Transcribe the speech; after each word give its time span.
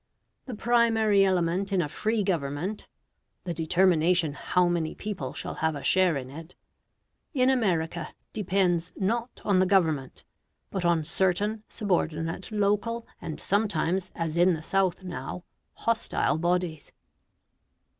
The 0.47 0.55
primary 0.55 1.23
element 1.23 1.71
in 1.71 1.79
a 1.79 1.87
free 1.87 2.23
government 2.23 2.87
the 3.43 3.53
determination 3.53 4.33
how 4.33 4.67
many 4.67 4.95
people 4.95 5.35
shall 5.35 5.53
have 5.61 5.75
a 5.75 5.83
share 5.83 6.17
in 6.17 6.31
it 6.31 6.55
in 7.35 7.51
America 7.51 8.15
depends 8.33 8.91
not 8.95 9.39
on 9.45 9.59
the 9.59 9.67
Government 9.67 10.23
but 10.71 10.83
on 10.83 11.03
certain 11.03 11.61
subordinate 11.69 12.51
local, 12.51 13.05
and 13.21 13.39
sometimes, 13.39 14.09
as 14.15 14.37
in 14.37 14.55
the 14.55 14.63
South 14.63 15.03
now, 15.03 15.43
hostile 15.75 16.39
bodies. 16.39 16.91